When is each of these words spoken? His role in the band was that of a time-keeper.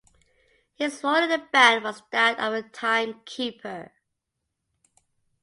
His 0.73 1.03
role 1.03 1.17
in 1.21 1.29
the 1.29 1.37
band 1.51 1.83
was 1.83 2.01
that 2.09 2.39
of 2.39 2.53
a 2.53 2.63
time-keeper. 2.67 3.93